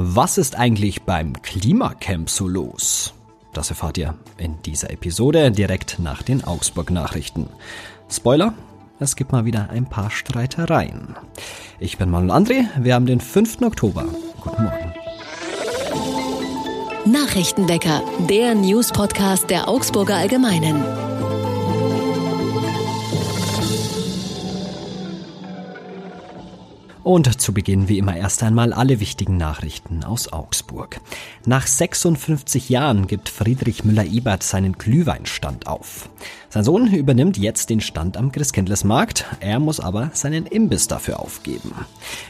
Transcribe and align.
Was 0.00 0.38
ist 0.38 0.54
eigentlich 0.54 1.02
beim 1.02 1.42
Klimacamp 1.42 2.30
so 2.30 2.46
los? 2.46 3.14
Das 3.52 3.70
erfahrt 3.70 3.98
ihr 3.98 4.14
in 4.36 4.62
dieser 4.62 4.90
Episode 4.92 5.50
direkt 5.50 5.98
nach 5.98 6.22
den 6.22 6.44
Augsburg-Nachrichten. 6.44 7.48
Spoiler, 8.08 8.54
es 9.00 9.16
gibt 9.16 9.32
mal 9.32 9.44
wieder 9.44 9.70
ein 9.70 9.86
paar 9.86 10.12
Streitereien. 10.12 11.16
Ich 11.80 11.98
bin 11.98 12.10
Manuel 12.10 12.30
André, 12.30 12.68
wir 12.78 12.94
haben 12.94 13.06
den 13.06 13.20
5. 13.20 13.62
Oktober. 13.62 14.04
Guten 14.40 14.62
Morgen. 14.62 14.94
Nachrichtenwecker, 17.04 18.00
der 18.28 18.54
News-Podcast 18.54 19.50
der 19.50 19.66
Augsburger 19.66 20.14
Allgemeinen. 20.14 21.07
Und 27.08 27.40
zu 27.40 27.54
Beginn 27.54 27.88
wie 27.88 27.96
immer 27.96 28.14
erst 28.18 28.42
einmal 28.42 28.74
alle 28.74 29.00
wichtigen 29.00 29.38
Nachrichten 29.38 30.04
aus 30.04 30.30
Augsburg. 30.30 31.00
Nach 31.46 31.66
56 31.66 32.68
Jahren 32.68 33.06
gibt 33.06 33.30
Friedrich 33.30 33.82
Müller-Ebert 33.82 34.42
seinen 34.42 34.74
Glühweinstand 34.74 35.66
auf. 35.66 36.10
Sein 36.50 36.64
Sohn 36.64 36.86
übernimmt 36.86 37.36
jetzt 37.36 37.68
den 37.68 37.82
Stand 37.82 38.16
am 38.16 38.32
Christkindlesmarkt. 38.32 39.26
Er 39.40 39.58
muss 39.58 39.80
aber 39.80 40.10
seinen 40.14 40.46
Imbiss 40.46 40.88
dafür 40.88 41.20
aufgeben. 41.20 41.72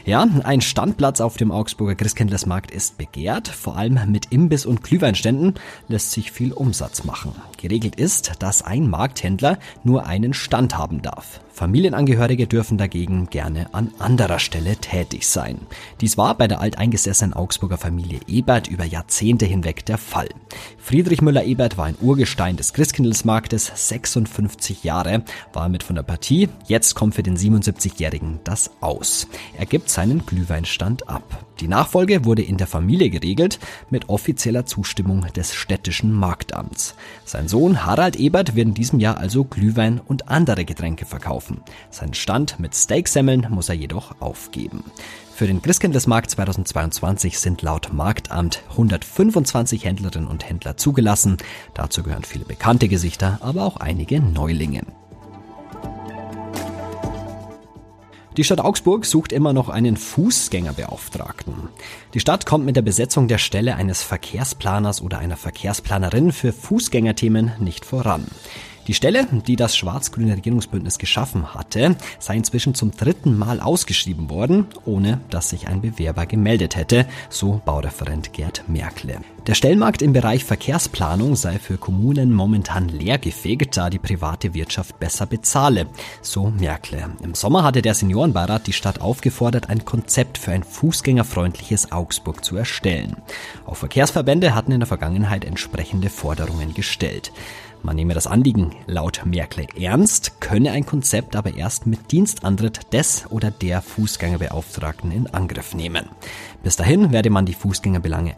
Ja, 0.05 0.27
ein 0.43 0.59
Standplatz 0.59 1.21
auf 1.21 1.37
dem 1.37 1.53
Augsburger 1.53 1.95
Christkindlesmarkt 1.95 2.69
ist 2.69 2.97
begehrt. 2.97 3.47
Vor 3.47 3.77
allem 3.77 4.11
mit 4.11 4.33
Imbiss 4.33 4.65
und 4.65 4.83
Glühweinständen 4.83 5.53
lässt 5.87 6.11
sich 6.11 6.33
viel 6.33 6.51
Umsatz 6.51 7.05
machen. 7.05 7.31
Geregelt 7.57 7.95
ist, 7.95 8.33
dass 8.39 8.61
ein 8.61 8.89
Markthändler 8.89 9.57
nur 9.85 10.05
einen 10.05 10.33
Stand 10.33 10.77
haben 10.77 11.01
darf. 11.01 11.39
Familienangehörige 11.59 12.47
dürfen 12.47 12.77
dagegen 12.77 13.29
gerne 13.29 13.73
an 13.73 13.91
anderer 13.99 14.39
Stelle 14.39 14.77
tätig 14.77 15.27
sein. 15.27 15.59
Dies 15.99 16.17
war 16.17 16.37
bei 16.37 16.47
der 16.47 16.61
alteingesessenen 16.61 17.33
Augsburger 17.33 17.77
Familie 17.77 18.21
Ebert 18.27 18.69
über 18.69 18.85
Jahrzehnte 18.85 19.45
hinweg 19.45 19.85
der 19.85 19.97
Fall. 19.97 20.29
Friedrich 20.77 21.21
Müller-Ebert 21.21 21.77
war 21.77 21.87
ein 21.87 21.97
Urgestein 21.99 22.55
des 22.55 22.71
Christkindlesmarktes, 22.71 23.73
56 24.13 24.83
Jahre 24.83 25.23
war 25.53 25.63
er 25.63 25.69
mit 25.69 25.83
von 25.83 25.95
der 25.95 26.03
Partie. 26.03 26.49
Jetzt 26.67 26.95
kommt 26.95 27.15
für 27.15 27.23
den 27.23 27.37
77-Jährigen 27.37 28.39
das 28.43 28.71
aus. 28.81 29.27
Er 29.57 29.65
gibt 29.65 29.89
seinen 29.89 30.25
Glühweinstand 30.25 31.07
ab. 31.09 31.45
Die 31.59 31.67
Nachfolge 31.67 32.23
wurde 32.23 32.41
in 32.41 32.57
der 32.57 32.67
Familie 32.67 33.09
geregelt 33.09 33.59
mit 33.89 34.07
offizieller 34.07 34.65
Zustimmung 34.65 35.25
des 35.35 35.53
städtischen 35.53 36.13
Marktamts. 36.13 36.95
Sein 37.25 37.47
Sohn 37.47 37.85
Harald 37.85 38.15
Ebert 38.15 38.55
wird 38.55 38.67
in 38.67 38.73
diesem 38.73 38.99
Jahr 38.99 39.17
also 39.17 39.43
Glühwein 39.43 39.99
und 39.99 40.29
andere 40.29 40.63
Getränke 40.63 41.05
verkaufen. 41.05 41.61
Sein 41.89 42.13
Stand 42.13 42.59
mit 42.59 42.75
Steaksemmeln 42.75 43.47
muss 43.49 43.69
er 43.69 43.75
jedoch 43.75 44.21
aufgeben. 44.21 44.83
Für 45.39 45.47
den 45.47 45.61
Christkindlesmarkt 45.61 46.31
2022 46.31 47.39
sind 47.39 47.61
laut 47.61 47.93
Marktamt 47.93 48.61
125 48.71 49.85
Händlerinnen 49.85 50.27
und 50.27 50.49
Händler 50.49 50.75
zugelassen. 50.75 51.37
Dazu 51.73 52.03
gehören 52.03 52.25
viele 52.25 52.43
bekannte 52.43 52.89
Gesichter, 52.89 53.37
aber 53.39 53.63
auch 53.63 53.77
einige 53.77 54.19
Neulinge. 54.19 54.81
Die 58.35 58.43
Stadt 58.43 58.59
Augsburg 58.59 59.05
sucht 59.05 59.31
immer 59.31 59.53
noch 59.53 59.69
einen 59.69 59.95
Fußgängerbeauftragten. 59.95 61.69
Die 62.13 62.19
Stadt 62.19 62.45
kommt 62.45 62.65
mit 62.65 62.75
der 62.75 62.81
Besetzung 62.81 63.29
der 63.29 63.37
Stelle 63.37 63.77
eines 63.77 64.03
Verkehrsplaners 64.03 65.01
oder 65.01 65.19
einer 65.19 65.37
Verkehrsplanerin 65.37 66.33
für 66.33 66.51
Fußgängerthemen 66.51 67.53
nicht 67.59 67.85
voran. 67.85 68.27
Die 68.89 68.95
Stelle, 68.95 69.27
die 69.45 69.55
das 69.55 69.77
schwarz-grüne 69.77 70.35
Regierungsbündnis 70.35 70.97
geschaffen 70.97 71.53
hatte, 71.53 71.95
sei 72.17 72.37
inzwischen 72.37 72.73
zum 72.73 72.89
dritten 72.89 73.37
Mal 73.37 73.59
ausgeschrieben 73.59 74.31
worden, 74.31 74.65
ohne 74.83 75.21
dass 75.29 75.49
sich 75.49 75.67
ein 75.67 75.81
Bewerber 75.81 76.25
gemeldet 76.25 76.75
hätte, 76.75 77.05
so 77.29 77.61
Baureferent 77.65 78.33
Gerd 78.33 78.63
Merkle. 78.67 79.21
Der 79.47 79.55
Stellmarkt 79.55 80.01
im 80.01 80.13
Bereich 80.13 80.43
Verkehrsplanung 80.43 81.35
sei 81.35 81.59
für 81.59 81.77
Kommunen 81.77 82.33
momentan 82.33 82.89
leergefegt, 82.89 83.77
da 83.77 83.89
die 83.89 83.97
private 83.97 84.53
Wirtschaft 84.53 84.99
besser 84.99 85.25
bezahle, 85.25 85.87
so 86.21 86.49
Merkle. 86.49 87.09
Im 87.23 87.33
Sommer 87.33 87.63
hatte 87.63 87.81
der 87.81 87.93
Seniorenbeirat 87.93 88.67
die 88.67 88.73
Stadt 88.73 89.01
aufgefordert, 89.01 89.69
ein 89.69 89.85
Konzept 89.85 90.37
für 90.37 90.51
ein 90.51 90.63
fußgängerfreundliches 90.63 91.91
Augsburg 91.91 92.43
zu 92.43 92.57
erstellen. 92.57 93.15
Auch 93.65 93.77
Verkehrsverbände 93.77 94.53
hatten 94.53 94.71
in 94.71 94.81
der 94.81 94.87
Vergangenheit 94.87 95.45
entsprechende 95.45 96.09
Forderungen 96.09 96.73
gestellt. 96.73 97.31
Man 97.81 97.95
nehme 97.95 98.13
das 98.13 98.27
Anliegen 98.27 98.75
laut 98.87 99.21
Merkel 99.25 99.65
ernst, 99.79 100.41
könne 100.41 100.71
ein 100.71 100.85
Konzept 100.85 101.37
aber 101.37 101.55
erst 101.55 101.87
mit 101.87 102.11
Dienstantritt 102.11 102.91
des 102.91 103.25
oder 103.29 103.51
der 103.51 103.81
Fußgängerbeauftragten 103.81 105.11
in 105.11 105.27
Angriff 105.27 105.73
nehmen. 105.73 106.09
Bis 106.61 106.75
dahin 106.75 107.13
werde 107.13 107.29
man 107.29 107.45
die 107.45 107.53
Fußgängerbelange 107.53 108.35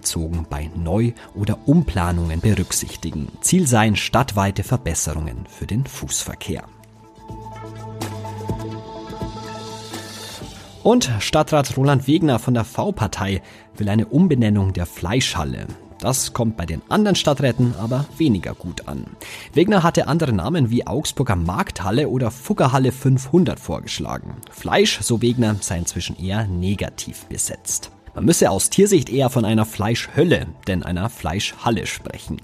einzelfallbezogen 0.00 0.46
bei 0.48 0.70
Neu- 0.74 1.12
oder 1.34 1.58
Umplanungen 1.66 2.40
berücksichtigen. 2.40 3.28
Ziel 3.40 3.66
seien 3.66 3.96
stadtweite 3.96 4.62
Verbesserungen 4.62 5.46
für 5.48 5.66
den 5.66 5.86
Fußverkehr. 5.86 6.64
Und 10.82 11.10
Stadtrat 11.20 11.76
Roland 11.76 12.06
Wegner 12.06 12.38
von 12.38 12.54
der 12.54 12.64
V-Partei 12.64 13.42
will 13.76 13.88
eine 13.88 14.06
Umbenennung 14.06 14.72
der 14.72 14.86
Fleischhalle. 14.86 15.66
Das 15.98 16.32
kommt 16.32 16.56
bei 16.56 16.64
den 16.64 16.80
anderen 16.88 17.14
Stadträten 17.14 17.74
aber 17.78 18.06
weniger 18.16 18.54
gut 18.54 18.88
an. 18.88 19.04
Wegner 19.52 19.82
hatte 19.82 20.08
andere 20.08 20.32
Namen 20.32 20.70
wie 20.70 20.86
Augsburger 20.86 21.36
Markthalle 21.36 22.08
oder 22.08 22.30
Fuggerhalle 22.30 22.92
500 22.92 23.60
vorgeschlagen. 23.60 24.36
Fleisch, 24.50 25.00
so 25.02 25.20
Wegner, 25.20 25.56
sei 25.60 25.76
inzwischen 25.76 26.18
eher 26.18 26.46
negativ 26.46 27.26
besetzt. 27.26 27.90
Man 28.14 28.24
müsse 28.24 28.50
aus 28.50 28.70
Tiersicht 28.70 29.08
eher 29.08 29.30
von 29.30 29.44
einer 29.44 29.64
Fleischhölle, 29.64 30.48
denn 30.66 30.82
einer 30.82 31.08
Fleischhalle 31.08 31.86
sprechen. 31.86 32.42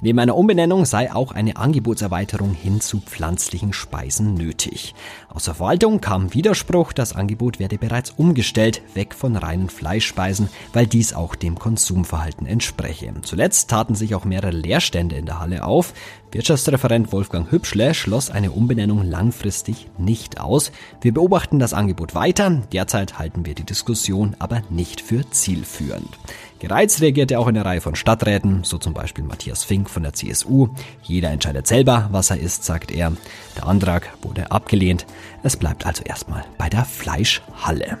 Neben 0.00 0.18
einer 0.20 0.36
Umbenennung 0.36 0.84
sei 0.84 1.12
auch 1.12 1.32
eine 1.32 1.56
Angebotserweiterung 1.56 2.54
hin 2.54 2.80
zu 2.80 3.00
pflanzlichen 3.00 3.72
Speisen 3.72 4.34
nötig. 4.34 4.94
Aus 5.28 5.44
der 5.44 5.54
Verwaltung 5.54 6.00
kam 6.00 6.34
Widerspruch, 6.34 6.92
das 6.92 7.14
Angebot 7.14 7.58
werde 7.58 7.78
bereits 7.78 8.10
umgestellt, 8.12 8.82
weg 8.94 9.14
von 9.14 9.34
reinen 9.34 9.70
Fleischspeisen, 9.70 10.48
weil 10.72 10.86
dies 10.86 11.12
auch 11.12 11.34
dem 11.34 11.58
Konsumverhalten 11.58 12.46
entspreche. 12.46 13.12
Zuletzt 13.22 13.70
taten 13.70 13.96
sich 13.96 14.14
auch 14.14 14.24
mehrere 14.24 14.52
Leerstände 14.52 15.16
in 15.16 15.26
der 15.26 15.40
Halle 15.40 15.64
auf. 15.64 15.94
Wirtschaftsreferent 16.30 17.10
Wolfgang 17.10 17.50
Hübschle 17.50 17.94
schloss 17.94 18.30
eine 18.30 18.50
Umbenennung 18.50 19.02
langfristig 19.02 19.88
nicht 19.96 20.40
aus. 20.40 20.72
Wir 21.00 21.14
beobachten 21.14 21.58
das 21.58 21.72
Angebot 21.72 22.14
weiter. 22.14 22.62
Derzeit 22.72 23.18
halten 23.18 23.46
wir 23.46 23.54
die 23.54 23.64
Diskussion 23.64 24.36
aber 24.38 24.62
nicht 24.68 25.00
für 25.08 25.28
zielführend. 25.30 26.18
Gereizt 26.58 27.00
reagierte 27.00 27.38
auch 27.38 27.46
eine 27.46 27.64
Reihe 27.64 27.80
von 27.80 27.94
Stadträten, 27.94 28.62
so 28.62 28.76
zum 28.76 28.92
Beispiel 28.92 29.24
Matthias 29.24 29.64
Fink 29.64 29.88
von 29.88 30.02
der 30.02 30.12
CSU. 30.12 30.68
Jeder 31.02 31.30
entscheidet 31.30 31.66
selber, 31.66 32.08
was 32.12 32.30
er 32.30 32.40
isst, 32.40 32.64
sagt 32.64 32.90
er. 32.90 33.12
Der 33.56 33.66
Antrag 33.66 34.12
wurde 34.20 34.50
abgelehnt. 34.50 35.06
Es 35.42 35.56
bleibt 35.56 35.86
also 35.86 36.02
erstmal 36.04 36.44
bei 36.58 36.68
der 36.68 36.84
Fleischhalle. 36.84 37.98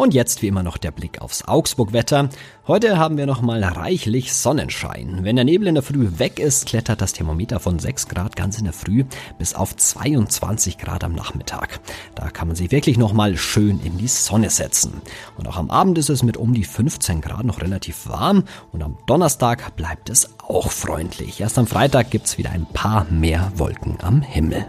Und 0.00 0.14
jetzt 0.14 0.40
wie 0.40 0.46
immer 0.46 0.62
noch 0.62 0.78
der 0.78 0.92
Blick 0.92 1.20
aufs 1.20 1.46
Augsburg-Wetter. 1.46 2.30
Heute 2.66 2.96
haben 2.96 3.18
wir 3.18 3.26
noch 3.26 3.42
mal 3.42 3.62
reichlich 3.62 4.32
Sonnenschein. 4.32 5.18
Wenn 5.24 5.36
der 5.36 5.44
Nebel 5.44 5.68
in 5.68 5.74
der 5.74 5.82
Früh 5.82 6.08
weg 6.16 6.38
ist, 6.38 6.64
klettert 6.64 7.02
das 7.02 7.12
Thermometer 7.12 7.60
von 7.60 7.78
6 7.78 8.08
Grad 8.08 8.34
ganz 8.34 8.56
in 8.56 8.64
der 8.64 8.72
Früh 8.72 9.04
bis 9.38 9.52
auf 9.52 9.76
22 9.76 10.78
Grad 10.78 11.04
am 11.04 11.12
Nachmittag. 11.12 11.80
Da 12.14 12.30
kann 12.30 12.48
man 12.48 12.56
sich 12.56 12.70
wirklich 12.70 12.96
noch 12.96 13.12
mal 13.12 13.36
schön 13.36 13.78
in 13.84 13.98
die 13.98 14.08
Sonne 14.08 14.48
setzen. 14.48 15.02
Und 15.36 15.46
auch 15.46 15.58
am 15.58 15.70
Abend 15.70 15.98
ist 15.98 16.08
es 16.08 16.22
mit 16.22 16.38
um 16.38 16.54
die 16.54 16.64
15 16.64 17.20
Grad 17.20 17.44
noch 17.44 17.60
relativ 17.60 18.08
warm 18.08 18.44
und 18.72 18.82
am 18.82 18.96
Donnerstag 19.04 19.76
bleibt 19.76 20.08
es 20.08 20.30
auch 20.38 20.70
freundlich. 20.70 21.42
Erst 21.42 21.58
am 21.58 21.66
Freitag 21.66 22.10
gibt's 22.10 22.38
wieder 22.38 22.52
ein 22.52 22.64
paar 22.64 23.04
mehr 23.10 23.52
Wolken 23.56 23.98
am 24.00 24.22
Himmel. 24.22 24.64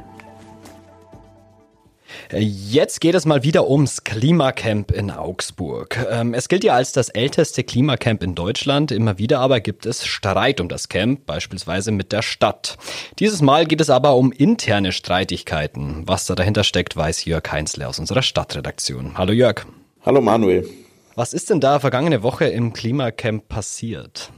Jetzt 2.33 3.01
geht 3.01 3.15
es 3.15 3.25
mal 3.25 3.43
wieder 3.43 3.69
ums 3.69 4.03
Klimacamp 4.03 4.91
in 4.91 5.11
Augsburg. 5.11 5.97
Ähm, 6.09 6.33
es 6.33 6.49
gilt 6.49 6.63
ja 6.63 6.73
als 6.73 6.91
das 6.91 7.09
älteste 7.09 7.63
Klimacamp 7.63 8.23
in 8.23 8.35
Deutschland. 8.35 8.91
Immer 8.91 9.17
wieder 9.17 9.39
aber 9.39 9.59
gibt 9.59 9.85
es 9.85 10.05
Streit 10.05 10.61
um 10.61 10.69
das 10.69 10.89
Camp, 10.89 11.25
beispielsweise 11.25 11.91
mit 11.91 12.11
der 12.11 12.21
Stadt. 12.21 12.77
Dieses 13.19 13.41
Mal 13.41 13.65
geht 13.65 13.81
es 13.81 13.89
aber 13.89 14.15
um 14.15 14.31
interne 14.31 14.91
Streitigkeiten. 14.91 16.03
Was 16.07 16.25
da 16.25 16.35
dahinter 16.35 16.63
steckt, 16.63 16.95
weiß 16.95 17.25
Jörg 17.25 17.51
Heinzle 17.51 17.87
aus 17.87 17.99
unserer 17.99 18.21
Stadtredaktion. 18.21 19.17
Hallo 19.17 19.33
Jörg. 19.33 19.65
Hallo 20.05 20.21
Manuel. 20.21 20.67
Was 21.15 21.33
ist 21.33 21.49
denn 21.49 21.59
da 21.59 21.79
vergangene 21.79 22.23
Woche 22.23 22.45
im 22.45 22.73
Klimacamp 22.73 23.47
passiert? 23.49 24.31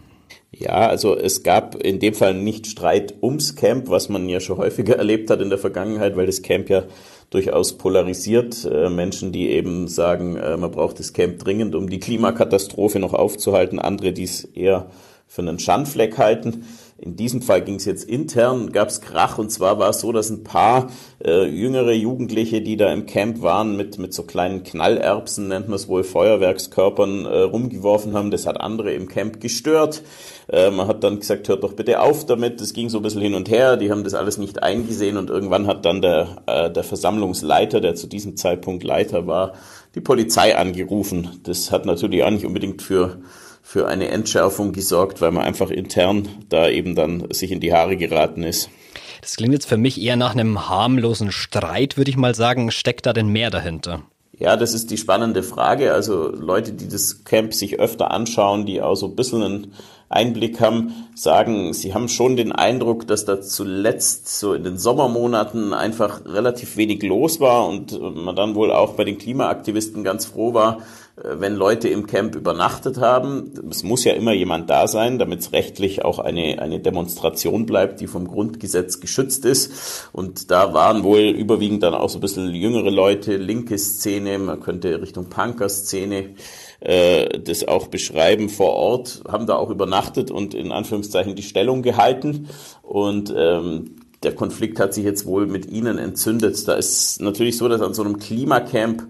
Ja, 0.55 0.87
also 0.87 1.17
es 1.17 1.41
gab 1.43 1.75
in 1.75 1.99
dem 1.99 2.13
Fall 2.13 2.35
nicht 2.35 2.67
Streit 2.67 3.15
ums 3.21 3.55
Camp, 3.55 3.89
was 3.89 4.09
man 4.09 4.29
ja 4.29 4.39
schon 4.39 4.57
häufiger 4.57 4.95
erlebt 4.97 5.29
hat 5.29 5.41
in 5.41 5.49
der 5.49 5.57
Vergangenheit, 5.57 6.15
weil 6.15 6.27
das 6.27 6.41
Camp 6.41 6.69
ja 6.69 6.83
durchaus 7.29 7.77
polarisiert. 7.77 8.65
Äh, 8.65 8.89
Menschen, 8.89 9.31
die 9.31 9.49
eben 9.49 9.87
sagen, 9.87 10.37
äh, 10.37 10.57
man 10.57 10.71
braucht 10.71 10.99
das 10.99 11.13
Camp 11.13 11.39
dringend, 11.39 11.75
um 11.75 11.89
die 11.89 11.99
Klimakatastrophe 11.99 12.99
noch 12.99 13.13
aufzuhalten. 13.13 13.79
Andere, 13.79 14.13
die 14.13 14.23
es 14.23 14.43
eher 14.43 14.87
für 15.27 15.41
einen 15.41 15.59
Schandfleck 15.59 16.17
halten. 16.17 16.65
In 17.03 17.17
diesem 17.17 17.41
Fall 17.41 17.61
ging 17.61 17.75
es 17.75 17.83
jetzt 17.83 18.05
intern, 18.05 18.71
gab 18.71 18.87
es 18.87 19.01
Krach 19.01 19.37
und 19.37 19.51
zwar 19.51 19.77
war 19.77 19.89
es 19.89 19.99
so, 19.99 20.13
dass 20.13 20.29
ein 20.29 20.45
paar 20.45 20.89
äh, 21.21 21.45
jüngere 21.49 21.91
Jugendliche, 21.91 22.61
die 22.61 22.77
da 22.77 22.93
im 22.93 23.07
Camp 23.07 23.41
waren, 23.41 23.75
mit, 23.75 23.97
mit 23.97 24.13
so 24.13 24.23
kleinen 24.23 24.63
Knallerbsen, 24.63 25.49
nennt 25.49 25.67
man 25.67 25.75
es 25.75 25.89
wohl, 25.89 26.05
Feuerwerkskörpern 26.05 27.25
äh, 27.25 27.39
rumgeworfen 27.39 28.13
haben. 28.13 28.31
Das 28.31 28.47
hat 28.47 28.61
andere 28.61 28.93
im 28.93 29.09
Camp 29.09 29.41
gestört. 29.41 30.01
Äh, 30.47 30.71
man 30.71 30.87
hat 30.87 31.03
dann 31.03 31.19
gesagt, 31.19 31.49
hört 31.49 31.65
doch 31.65 31.73
bitte 31.73 31.99
auf 31.99 32.25
damit. 32.25 32.61
Das 32.61 32.71
ging 32.71 32.87
so 32.87 32.99
ein 32.99 33.03
bisschen 33.03 33.21
hin 33.21 33.35
und 33.35 33.49
her. 33.49 33.75
Die 33.75 33.91
haben 33.91 34.05
das 34.05 34.13
alles 34.13 34.37
nicht 34.37 34.63
eingesehen 34.63 35.17
und 35.17 35.29
irgendwann 35.29 35.67
hat 35.67 35.83
dann 35.83 36.01
der, 36.01 36.43
äh, 36.45 36.71
der 36.71 36.85
Versammlungsleiter, 36.85 37.81
der 37.81 37.95
zu 37.95 38.07
diesem 38.07 38.37
Zeitpunkt 38.37 38.85
Leiter 38.85 39.27
war, 39.27 39.55
die 39.95 40.01
Polizei 40.01 40.55
angerufen. 40.55 41.41
Das 41.43 41.69
hat 41.69 41.85
natürlich 41.85 42.23
auch 42.23 42.29
nicht 42.29 42.45
unbedingt 42.45 42.81
für 42.81 43.17
für 43.63 43.88
eine 43.88 44.10
Entschärfung 44.10 44.74
gesorgt, 44.74 45.21
weil 45.21 45.31
man 45.31 45.45
einfach 45.45 45.71
intern 45.71 46.27
da 46.50 46.69
eben 46.69 46.94
dann 46.94 47.31
sich 47.31 47.51
in 47.51 47.62
die 47.62 47.74
Haare 47.74 47.98
geraten 47.98 48.44
ist. 48.44 48.69
Das 49.21 49.38
klingt 49.38 49.54
jetzt 49.54 49.68
für 49.68 49.77
mich 49.77 50.00
eher 50.00 50.18
nach 50.18 50.33
einem 50.33 50.69
harmlosen 50.69 51.31
Streit, 51.31 51.98
würde 51.98 52.12
ich 52.12 52.18
mal 52.18 52.36
sagen. 52.36 52.69
Steckt 52.69 53.06
da 53.06 53.13
denn 53.13 53.30
mehr 53.30 53.50
dahinter? 53.50 54.04
Ja, 54.38 54.57
das 54.57 54.74
ist 54.74 54.92
die 54.92 54.98
spannende 54.98 55.44
Frage. 55.44 55.94
Also 55.94 56.30
Leute, 56.30 56.74
die 56.74 56.89
das 56.89 57.24
Camp 57.24 57.54
sich 57.54 57.80
öfter 57.80 58.12
anschauen, 58.12 58.65
die 58.65 58.81
auch 58.81 58.95
so 58.95 59.07
ein 59.07 59.15
bisschen 59.15 59.42
einen 59.42 59.74
Einblick 60.10 60.60
haben, 60.60 60.94
sagen, 61.15 61.74
sie 61.74 61.94
haben 61.94 62.10
schon 62.10 62.36
den 62.36 62.51
Eindruck, 62.51 63.07
dass 63.07 63.25
da 63.25 63.42
zuletzt 63.42 64.39
so 64.39 64.54
in 64.54 64.63
den 64.63 64.77
Sommermonaten 64.77 65.74
einfach 65.74 66.25
relativ 66.25 66.77
wenig 66.77 67.01
los 67.04 67.39
war 67.39 67.68
und 67.68 68.00
man 68.00 68.36
dann 68.36 68.56
wohl 68.56 68.71
auch 68.71 68.94
bei 68.94 69.06
den 69.06 69.18
Klimaaktivisten 69.18 70.04
ganz 70.04 70.25
froh 70.25 70.54
war, 70.54 70.80
wenn 71.15 71.56
Leute 71.56 71.89
im 71.89 72.07
Camp 72.07 72.36
übernachtet 72.36 72.98
haben. 72.98 73.54
Es 73.69 73.83
muss 73.83 74.04
ja 74.04 74.13
immer 74.13 74.33
jemand 74.33 74.69
da 74.71 74.88
sein, 74.88 75.19
damit 75.19 75.42
es 75.42 75.51
rechtlich 75.51 76.04
auch 76.04 76.18
eine, 76.18 76.60
eine 76.60 76.80
Demonstration 76.80 77.68
bleibt, 77.68 78.01
die 78.01 78.07
vom 78.07 78.27
Grundgesetz 78.27 79.00
geschützt 79.00 79.45
ist. 79.45 80.10
Und 80.12 80.50
da 80.50 80.74
waren 80.74 81.04
wohl 81.04 81.19
überwiegend 81.19 81.83
dann 81.83 81.94
auch 81.94 82.10
so 82.10 82.18
ein 82.18 82.21
bisschen 82.21 82.50
jüngere 82.56 82.89
Leute, 82.89 83.38
linke 83.38 83.77
Szene, 83.77 84.39
man 84.39 84.60
könnte 84.60 85.01
Richtung 85.01 85.30
Punker-Szene 85.30 86.31
äh, 86.80 87.39
das 87.39 87.68
auch 87.68 87.88
beschreiben 87.88 88.50
vor 88.50 88.74
Ort, 88.74 89.21
haben 89.27 89.45
da 89.45 89.56
auch 89.56 89.69
übernachtet 89.69 90.31
und 90.31 90.56
in 90.56 90.71
Anführungszeichen 90.71 91.36
die 91.36 91.44
Stellung 91.44 91.83
gehalten. 91.83 92.50
Und 92.81 93.31
ähm, 93.38 93.98
der 94.24 94.33
Konflikt 94.33 94.80
hat 94.80 94.95
sich 94.95 95.04
jetzt 95.04 95.27
wohl 95.27 95.45
mit 95.45 95.69
ihnen 95.69 96.00
entzündet. 96.00 96.68
Da 96.68 96.74
ist 96.74 97.21
natürlich 97.21 97.57
so, 97.57 97.68
dass 97.68 97.81
an 97.81 97.94
so 97.94 98.04
einem 98.04 98.18
Klimacamp 98.18 99.04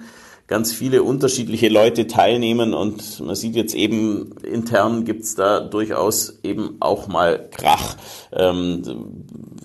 ganz 0.48 0.74
viele 0.74 1.04
unterschiedliche 1.04 1.70
Leute 1.70 2.08
teilnehmen 2.08 2.74
und 2.74 3.22
man 3.22 3.36
sieht 3.36 3.56
jetzt 3.56 3.76
eben 3.76 4.36
intern 4.44 5.06
gibt's 5.06 5.36
da 5.36 5.62
durchaus 5.62 6.40
eben 6.44 6.78
auch 6.80 7.08
mal 7.08 7.48
Krach. 7.50 7.96
Ähm, 8.34 8.82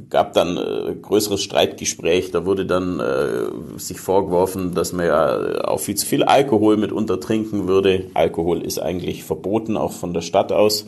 gab 0.08 0.32
dann 0.32 0.56
äh, 0.56 0.94
größeres 0.94 1.42
Streitgespräch, 1.42 2.30
da 2.30 2.46
wurde 2.46 2.64
dann 2.64 3.00
äh, 3.00 3.78
sich 3.78 4.00
vorgeworfen, 4.00 4.74
dass 4.74 4.92
man 4.92 5.06
ja 5.06 5.64
auch 5.64 5.80
viel 5.80 5.96
zu 5.96 6.06
viel 6.06 6.22
Alkohol 6.22 6.76
mit 6.76 6.92
untertrinken 6.92 7.68
würde. 7.68 8.10
Alkohol 8.14 8.62
ist 8.62 8.78
eigentlich 8.78 9.24
verboten, 9.24 9.76
auch 9.76 9.92
von 9.92 10.14
der 10.14 10.22
Stadt 10.22 10.52
aus 10.52 10.86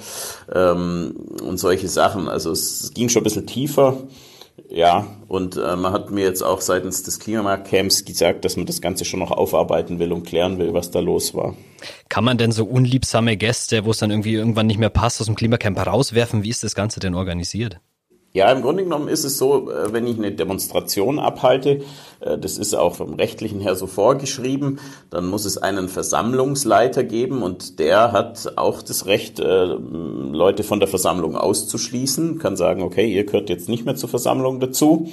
ähm, 0.54 1.14
und 1.42 1.58
solche 1.58 1.88
Sachen. 1.88 2.28
Also 2.28 2.52
es 2.52 2.92
ging 2.94 3.08
schon 3.08 3.22
ein 3.22 3.25
bisschen 3.25 3.46
tiefer. 3.46 3.98
Ja, 4.70 5.08
und 5.26 5.56
äh, 5.56 5.75
man 5.75 5.93
hat 5.93 6.11
mir 6.11 6.25
jetzt 6.25 6.43
auch 6.43 6.61
seitens 6.61 7.02
des 7.02 7.19
Klimacamps 7.19 8.05
gesagt, 8.05 8.44
dass 8.44 8.56
man 8.56 8.67
das 8.67 8.81
Ganze 8.81 9.05
schon 9.05 9.19
noch 9.19 9.32
aufarbeiten 9.32 9.99
will 9.99 10.12
und 10.12 10.25
klären 10.25 10.58
will, 10.58 10.72
was 10.72 10.93
da 10.93 11.00
los 11.00 11.34
war. 11.34 11.56
Kann 12.08 12.25
man 12.25 12.38
denn 12.38 12.52
so 12.52 12.64
unliebsame 12.64 13.37
Gäste, 13.37 13.84
wo 13.84 13.90
es 13.90 13.99
dann 13.99 14.11
irgendwie 14.11 14.34
irgendwann 14.34 14.69
nicht 14.69 14.78
mehr 14.78 14.90
passt, 14.90 15.20
aus 15.20 15.26
dem 15.26 15.34
Klimacamp 15.34 15.76
herauswerfen? 15.76 16.44
Wie 16.44 16.50
ist 16.50 16.62
das 16.62 16.76
Ganze 16.76 17.00
denn 17.00 17.14
organisiert? 17.14 17.81
Ja, 18.32 18.52
im 18.52 18.62
Grunde 18.62 18.84
genommen 18.84 19.08
ist 19.08 19.24
es 19.24 19.38
so, 19.38 19.72
äh, 19.72 19.92
wenn 19.92 20.06
ich 20.06 20.16
eine 20.16 20.30
Demonstration 20.30 21.18
abhalte, 21.18 21.80
äh, 22.20 22.38
das 22.38 22.58
ist 22.58 22.74
auch 22.74 22.94
vom 22.94 23.14
rechtlichen 23.14 23.58
her 23.58 23.74
so 23.74 23.88
vorgeschrieben, 23.88 24.78
dann 25.10 25.26
muss 25.26 25.44
es 25.44 25.58
einen 25.58 25.88
Versammlungsleiter 25.88 27.02
geben 27.02 27.42
und 27.42 27.80
der 27.80 28.12
hat 28.12 28.52
auch 28.56 28.82
das 28.82 29.06
Recht, 29.06 29.40
äh, 29.40 29.64
Leute 29.64 30.62
von 30.62 30.78
der 30.78 30.88
Versammlung 30.88 31.36
auszuschließen, 31.36 32.38
kann 32.38 32.56
sagen, 32.56 32.82
okay, 32.82 33.12
ihr 33.12 33.24
gehört 33.24 33.50
jetzt 33.50 33.68
nicht 33.68 33.84
mehr 33.84 33.96
zur 33.96 34.08
Versammlung 34.08 34.60
dazu. 34.60 35.10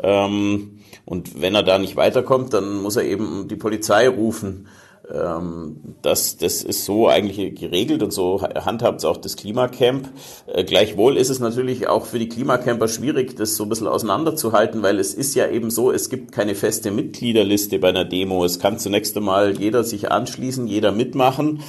Ähm, 0.00 0.78
und 1.04 1.40
wenn 1.40 1.54
er 1.56 1.64
da 1.64 1.78
nicht 1.78 1.96
weiterkommt, 1.96 2.52
dann 2.52 2.80
muss 2.80 2.94
er 2.94 3.04
eben 3.04 3.48
die 3.48 3.56
Polizei 3.56 4.08
rufen. 4.08 4.68
Ähm, 5.12 5.76
das, 6.02 6.36
das 6.36 6.62
ist 6.62 6.84
so 6.84 7.08
eigentlich 7.08 7.54
geregelt 7.54 8.02
und 8.02 8.12
so 8.12 8.42
handhabt 8.42 8.98
es 8.98 9.04
auch 9.04 9.16
das 9.16 9.36
Klimacamp. 9.36 10.08
Äh, 10.46 10.64
gleichwohl 10.64 11.16
ist 11.16 11.30
es 11.30 11.38
natürlich 11.38 11.88
auch 11.88 12.06
für 12.06 12.18
die 12.18 12.28
Klimacamper 12.28 12.88
schwierig, 12.88 13.36
das 13.36 13.56
so 13.56 13.64
ein 13.64 13.68
bisschen 13.68 13.86
auseinanderzuhalten, 13.86 14.82
weil 14.82 14.98
es 14.98 15.14
ist 15.14 15.34
ja 15.34 15.48
eben 15.48 15.70
so, 15.70 15.92
es 15.92 16.10
gibt 16.10 16.32
keine 16.32 16.54
feste 16.54 16.90
Mitgliederliste 16.90 17.78
bei 17.78 17.90
einer 17.90 18.04
Demo. 18.04 18.44
Es 18.44 18.58
kann 18.58 18.78
zunächst 18.78 19.16
einmal 19.16 19.58
jeder 19.58 19.84
sich 19.84 20.10
anschließen, 20.10 20.66
jeder 20.66 20.92
mitmachen. 20.92 21.62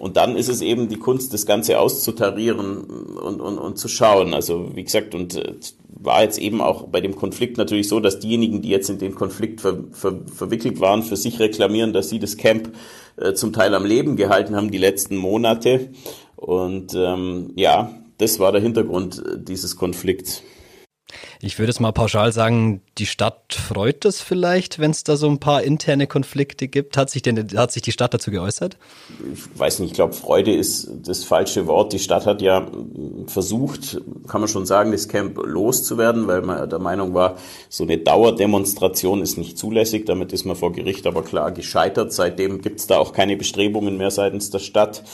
Und 0.00 0.16
dann 0.16 0.34
ist 0.34 0.48
es 0.48 0.62
eben 0.62 0.88
die 0.88 0.98
Kunst, 0.98 1.34
das 1.34 1.44
Ganze 1.44 1.78
auszutarieren 1.78 2.58
und, 2.80 3.40
und, 3.40 3.58
und 3.58 3.78
zu 3.78 3.86
schauen. 3.86 4.32
Also 4.32 4.74
wie 4.74 4.82
gesagt, 4.82 5.14
und 5.14 5.36
äh, 5.36 5.54
war 5.88 6.22
jetzt 6.22 6.38
eben 6.38 6.62
auch 6.62 6.88
bei 6.88 7.02
dem 7.02 7.14
Konflikt 7.14 7.58
natürlich 7.58 7.86
so, 7.86 8.00
dass 8.00 8.18
diejenigen, 8.18 8.62
die 8.62 8.70
jetzt 8.70 8.88
in 8.88 8.98
den 8.98 9.14
Konflikt 9.14 9.60
ver, 9.60 9.84
ver, 9.92 10.20
verwickelt 10.34 10.80
waren, 10.80 11.02
für 11.02 11.16
sich 11.16 11.38
reklamieren, 11.38 11.92
dass 11.92 12.08
sie 12.08 12.18
das 12.18 12.38
Camp 12.38 12.72
äh, 13.16 13.34
zum 13.34 13.52
Teil 13.52 13.74
am 13.74 13.84
Leben 13.84 14.16
gehalten 14.16 14.56
haben 14.56 14.70
die 14.70 14.78
letzten 14.78 15.16
Monate. 15.16 15.90
Und 16.34 16.94
ähm, 16.94 17.52
ja, 17.56 17.94
das 18.16 18.40
war 18.40 18.52
der 18.52 18.62
Hintergrund 18.62 19.22
dieses 19.36 19.76
Konflikts. 19.76 20.42
Ich 21.42 21.58
würde 21.58 21.70
es 21.70 21.80
mal 21.80 21.92
pauschal 21.92 22.32
sagen, 22.32 22.82
die 22.98 23.06
Stadt 23.06 23.54
freut 23.54 24.04
es 24.04 24.20
vielleicht, 24.20 24.78
wenn 24.78 24.90
es 24.90 25.04
da 25.04 25.16
so 25.16 25.26
ein 25.26 25.40
paar 25.40 25.62
interne 25.62 26.06
Konflikte 26.06 26.68
gibt. 26.68 26.98
Hat 26.98 27.08
sich 27.08 27.22
denn 27.22 27.48
hat 27.56 27.72
sich 27.72 27.80
die 27.80 27.92
Stadt 27.92 28.12
dazu 28.12 28.30
geäußert? 28.30 28.76
Ich 29.32 29.58
weiß 29.58 29.78
nicht, 29.78 29.92
ich 29.92 29.94
glaube, 29.94 30.12
Freude 30.12 30.54
ist 30.54 30.90
das 31.02 31.24
falsche 31.24 31.66
Wort. 31.66 31.94
Die 31.94 31.98
Stadt 31.98 32.26
hat 32.26 32.42
ja 32.42 32.70
versucht, 33.26 34.02
kann 34.28 34.42
man 34.42 34.48
schon 34.48 34.66
sagen, 34.66 34.92
das 34.92 35.08
Camp 35.08 35.38
loszuwerden, 35.42 36.26
weil 36.26 36.42
man 36.42 36.68
der 36.68 36.78
Meinung 36.78 37.14
war, 37.14 37.36
so 37.70 37.84
eine 37.84 37.96
Dauerdemonstration 37.96 39.22
ist 39.22 39.38
nicht 39.38 39.56
zulässig. 39.56 40.04
Damit 40.04 40.34
ist 40.34 40.44
man 40.44 40.56
vor 40.56 40.72
Gericht 40.72 41.06
aber 41.06 41.22
klar 41.22 41.52
gescheitert. 41.52 42.12
Seitdem 42.12 42.60
gibt 42.60 42.80
es 42.80 42.86
da 42.86 42.98
auch 42.98 43.14
keine 43.14 43.38
Bestrebungen 43.38 43.96
mehr 43.96 44.10
seitens 44.10 44.50
der 44.50 44.58
Stadt. 44.58 45.04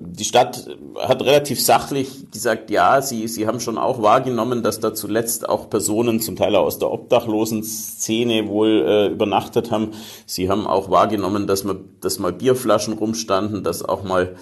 Die 0.00 0.24
Stadt 0.24 0.66
hat 0.96 1.22
relativ 1.22 1.60
sachlich 1.60 2.30
gesagt, 2.30 2.70
ja, 2.70 3.02
sie, 3.02 3.26
sie 3.28 3.46
haben 3.46 3.60
schon 3.60 3.78
auch 3.78 4.00
wahrgenommen, 4.02 4.62
dass 4.62 4.80
da 4.80 4.94
zuletzt 4.94 5.48
auch 5.48 5.57
auch 5.58 5.70
Personen, 5.70 6.20
zum 6.20 6.36
Teil 6.36 6.54
aus 6.56 6.78
der 6.78 6.90
obdachlosen 6.90 7.62
Szene 7.64 8.48
wohl 8.48 8.84
äh, 8.86 9.06
übernachtet 9.08 9.70
haben. 9.70 9.92
Sie 10.26 10.48
haben 10.48 10.66
auch 10.66 10.90
wahrgenommen, 10.90 11.46
dass, 11.46 11.64
man, 11.64 11.80
dass 12.00 12.18
mal 12.18 12.32
Bierflaschen 12.32 12.94
rumstanden, 12.94 13.64
dass 13.64 13.84
auch 13.84 14.02
mal 14.02 14.36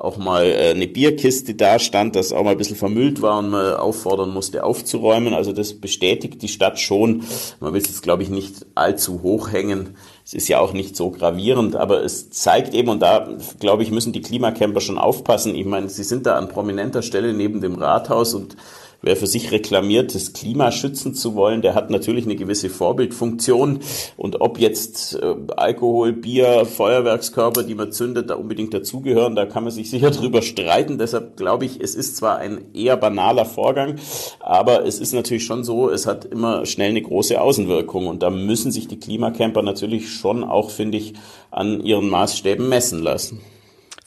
auch 0.00 0.16
mal 0.16 0.46
äh, 0.46 0.70
eine 0.70 0.86
Bierkiste 0.86 1.54
da 1.54 1.78
stand, 1.78 2.16
das 2.16 2.32
auch 2.32 2.42
mal 2.42 2.52
ein 2.52 2.58
bisschen 2.58 2.76
vermüllt 2.76 3.20
war 3.20 3.38
und 3.38 3.50
man 3.50 3.74
auffordern 3.74 4.30
musste 4.30 4.64
aufzuräumen. 4.64 5.34
Also 5.34 5.52
das 5.52 5.74
bestätigt 5.74 6.40
die 6.40 6.48
Stadt 6.48 6.80
schon. 6.80 7.22
Man 7.60 7.74
will 7.74 7.82
es 7.82 7.88
jetzt, 7.88 8.02
glaube 8.02 8.22
ich, 8.22 8.30
nicht 8.30 8.66
allzu 8.74 9.22
hoch 9.22 9.52
hängen. 9.52 9.96
Es 10.24 10.32
ist 10.32 10.48
ja 10.48 10.58
auch 10.58 10.72
nicht 10.72 10.96
so 10.96 11.10
gravierend, 11.10 11.76
aber 11.76 12.02
es 12.02 12.30
zeigt 12.30 12.72
eben, 12.72 12.88
und 12.88 13.02
da, 13.02 13.28
glaube 13.58 13.82
ich, 13.82 13.90
müssen 13.90 14.12
die 14.12 14.22
Klimacamper 14.22 14.80
schon 14.80 14.96
aufpassen. 14.96 15.54
Ich 15.54 15.66
meine, 15.66 15.90
sie 15.90 16.04
sind 16.04 16.24
da 16.24 16.36
an 16.36 16.48
prominenter 16.48 17.02
Stelle 17.02 17.34
neben 17.34 17.60
dem 17.60 17.74
Rathaus 17.74 18.32
und 18.32 18.56
wer 19.02 19.16
für 19.16 19.26
sich 19.26 19.50
reklamiert, 19.50 20.14
das 20.14 20.32
Klima 20.32 20.72
schützen 20.72 21.14
zu 21.14 21.34
wollen, 21.34 21.62
der 21.62 21.74
hat 21.74 21.90
natürlich 21.90 22.24
eine 22.24 22.36
gewisse 22.36 22.70
Vorbildfunktion. 22.70 23.80
Und 24.16 24.40
ob 24.40 24.58
jetzt 24.58 25.14
äh, 25.14 25.34
Alkohol, 25.56 26.12
Bier, 26.12 26.66
Feuerwerkskörper, 26.66 27.62
die 27.62 27.74
man 27.74 27.92
zündet, 27.92 28.30
da 28.30 28.34
unbedingt 28.34 28.74
dazugehören, 28.74 29.34
da 29.34 29.46
kann 29.46 29.64
man 29.64 29.72
sich 29.72 29.90
sicher 29.90 30.10
drüber 30.10 30.42
streiten. 30.42 30.98
Deshalb 30.98 31.36
glaube 31.36 31.64
ich, 31.64 31.80
es 31.80 31.94
ist 31.94 32.16
zwar 32.16 32.38
ein 32.38 32.74
eher 32.74 32.96
banaler 32.96 33.46
Vorgang, 33.46 33.96
aber 34.40 34.84
es 34.84 34.98
ist 34.98 35.14
natürlich 35.14 35.44
schon 35.44 35.64
so, 35.64 35.90
es 35.90 36.06
hat 36.06 36.24
immer 36.24 36.66
schnell 36.66 36.90
eine 36.90 37.02
große 37.02 37.40
Außenwirkung. 37.40 38.06
Und 38.06 38.22
da 38.22 38.30
müssen 38.30 38.72
sich 38.72 38.88
die 38.88 39.00
Klimacamper 39.00 39.62
natürlich 39.62 40.10
schon 40.10 40.44
auch, 40.44 40.70
finde 40.70 40.98
ich, 40.98 41.14
an 41.50 41.80
ihren 41.80 42.08
Maßstäben 42.08 42.68
messen 42.68 43.02
lassen. 43.02 43.40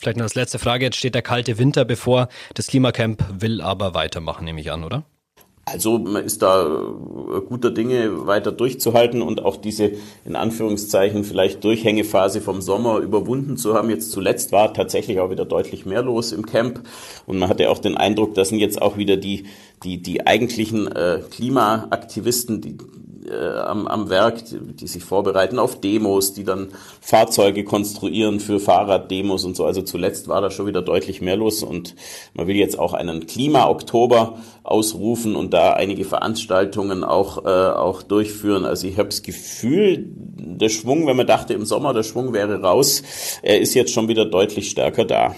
Vielleicht 0.04 0.18
noch 0.18 0.26
als 0.26 0.36
letzte 0.36 0.60
Frage. 0.60 0.84
Jetzt 0.84 0.98
steht 0.98 1.16
der 1.16 1.22
kalte 1.22 1.58
Winter 1.58 1.86
bevor. 1.86 2.28
Das 2.56 2.68
Klimacamp 2.68 3.24
will 3.40 3.62
aber 3.62 3.94
weitermachen, 3.94 4.44
nehme 4.44 4.60
ich 4.60 4.70
an, 4.70 4.84
oder? 4.84 5.06
Also 5.64 5.98
man 5.98 6.26
ist 6.26 6.42
da 6.42 6.66
äh, 6.66 7.40
guter 7.48 7.72
Dinge 7.72 8.28
weiter 8.28 8.52
durchzuhalten 8.52 9.22
und 9.22 9.46
auch 9.46 9.56
diese 9.56 9.94
in 10.26 10.36
Anführungszeichen 10.36 11.24
vielleicht 11.24 11.64
Durchhängephase 11.64 12.42
vom 12.42 12.62
Sommer 12.62 12.98
überwunden 12.98 13.56
zu 13.56 13.76
haben. 13.76 13.90
Jetzt 13.90 14.12
zuletzt 14.12 14.52
war 14.52 14.74
tatsächlich 14.74 15.22
auch 15.22 15.30
wieder 15.30 15.46
deutlich 15.46 15.86
mehr 15.86 16.02
los 16.02 16.34
im 16.34 16.46
Camp 16.46 16.82
und 17.26 17.40
man 17.40 17.48
hatte 17.48 17.70
auch 17.70 17.80
den 17.80 17.96
Eindruck, 17.96 18.36
dass 18.36 18.52
jetzt 18.52 18.82
auch 18.82 18.98
wieder 18.98 19.16
die 19.16 19.46
die, 19.84 20.02
die 20.02 20.28
eigentlichen 20.28 20.92
äh, 20.92 21.22
Klimaaktivisten, 21.32 22.60
die, 22.60 22.78
äh, 23.30 23.60
am, 23.60 23.88
am 23.88 24.10
Werk, 24.10 24.44
die, 24.46 24.88
sich 24.88 25.04
vorbereiten 25.04 25.60
auf 25.60 25.80
Demos, 25.80 26.34
die 26.34 26.44
dann 26.44 26.70
Fahrzeuge 27.02 27.64
konstruieren 27.64 28.40
für 28.40 28.60
Fahrraddemos 28.60 29.46
und 29.46 29.56
so. 29.56 29.66
Also 29.66 29.82
zuletzt 29.82 30.28
war 30.28 30.42
da 30.42 30.52
schon 30.52 30.68
wieder 30.68 30.82
deutlich 30.82 31.22
mehr 31.22 31.38
los 31.38 31.64
und 31.64 31.96
man 32.34 32.48
will 32.48 32.56
jetzt 32.56 32.78
auch 32.78 32.94
einen 32.94 33.26
Klima-Oktober 33.26 34.38
ausrufen 34.64 35.36
und 35.36 35.54
da 35.54 35.74
einige 35.74 36.06
Veranstaltungen 36.06 37.04
auch, 37.04 37.46
äh, 37.46 37.50
auch 37.50 38.04
durchführen. 38.04 38.66
Also 38.66 38.88
ich 38.88 38.98
habe 38.98 39.10
das 39.10 39.24
Gefühl, 39.24 40.06
der 40.08 40.70
Schwung, 40.70 41.08
wenn 41.08 41.18
man 41.18 41.28
dachte 41.28 41.54
im 41.54 41.66
Sommer, 41.66 41.94
der 41.94 42.04
Schwung 42.04 42.34
wäre 42.34 42.62
raus, 42.62 43.04
er 43.42 43.60
ist 43.60 43.74
jetzt 43.74 43.92
schon 43.92 44.08
wieder 44.08 44.26
deutlich 44.26 44.70
stärker 44.70 45.06
da. 45.06 45.36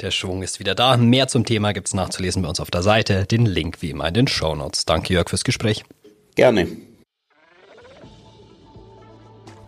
Der 0.00 0.10
Schwung 0.10 0.42
ist 0.42 0.58
wieder 0.58 0.74
da. 0.74 0.96
Mehr 0.96 1.28
zum 1.28 1.44
Thema 1.44 1.72
gibt's 1.72 1.94
nachzulesen 1.94 2.42
bei 2.42 2.48
uns 2.48 2.58
auf 2.58 2.70
der 2.70 2.82
Seite. 2.82 3.24
Den 3.24 3.46
Link 3.46 3.82
wie 3.82 3.90
immer 3.90 4.08
in 4.08 4.14
den 4.14 4.26
Show 4.26 4.54
Notes. 4.54 4.84
Danke 4.84 5.14
Jörg 5.14 5.28
fürs 5.28 5.44
Gespräch. 5.44 5.84
Gerne. 6.34 6.66